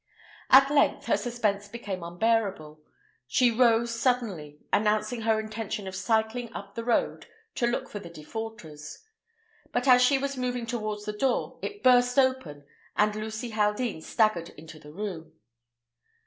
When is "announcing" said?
4.73-5.21